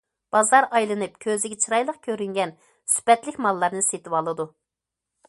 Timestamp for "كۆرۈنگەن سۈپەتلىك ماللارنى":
2.07-3.85